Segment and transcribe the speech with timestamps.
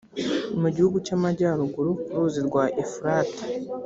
[0.61, 3.43] mu gihugu cy’amajyaruguru ku ruzi rwa ufurate